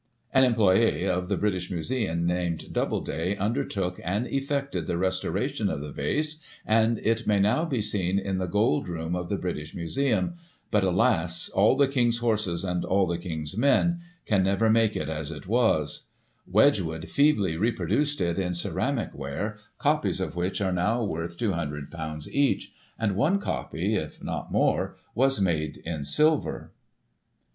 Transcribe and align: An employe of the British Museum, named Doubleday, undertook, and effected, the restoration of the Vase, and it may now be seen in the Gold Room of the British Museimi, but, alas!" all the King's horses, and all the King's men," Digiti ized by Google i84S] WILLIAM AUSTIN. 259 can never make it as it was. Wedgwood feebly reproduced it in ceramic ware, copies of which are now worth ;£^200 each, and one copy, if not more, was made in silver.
An 0.33 0.43
employe 0.43 1.07
of 1.07 1.27
the 1.27 1.37
British 1.37 1.69
Museum, 1.69 2.25
named 2.25 2.73
Doubleday, 2.73 3.35
undertook, 3.37 4.01
and 4.03 4.25
effected, 4.25 4.87
the 4.87 4.97
restoration 4.97 5.69
of 5.69 5.79
the 5.79 5.91
Vase, 5.91 6.37
and 6.65 6.97
it 7.03 7.27
may 7.27 7.39
now 7.39 7.65
be 7.65 7.83
seen 7.83 8.17
in 8.17 8.39
the 8.39 8.47
Gold 8.47 8.87
Room 8.87 9.15
of 9.15 9.29
the 9.29 9.37
British 9.37 9.75
Museimi, 9.75 10.33
but, 10.71 10.83
alas!" 10.83 11.49
all 11.49 11.77
the 11.77 11.87
King's 11.87 12.17
horses, 12.17 12.63
and 12.63 12.83
all 12.83 13.05
the 13.05 13.19
King's 13.19 13.55
men," 13.55 13.69
Digiti 13.77 13.77
ized 13.77 13.85
by 13.85 13.99
Google 13.99 14.01
i84S] 14.01 14.01
WILLIAM 14.01 14.07
AUSTIN. 14.07 14.25
259 14.25 14.25
can 14.25 14.43
never 14.43 14.69
make 14.71 14.95
it 14.95 15.07
as 15.09 15.31
it 15.31 15.47
was. 15.47 16.03
Wedgwood 16.47 17.09
feebly 17.11 17.57
reproduced 17.57 18.21
it 18.21 18.39
in 18.39 18.53
ceramic 18.55 19.13
ware, 19.13 19.57
copies 19.77 20.19
of 20.19 20.35
which 20.35 20.59
are 20.61 20.73
now 20.73 21.03
worth 21.03 21.37
;£^200 21.37 22.27
each, 22.33 22.73
and 22.97 23.15
one 23.15 23.37
copy, 23.37 23.93
if 23.95 24.23
not 24.23 24.51
more, 24.51 24.97
was 25.13 25.39
made 25.39 25.77
in 25.85 26.03
silver. 26.03 26.71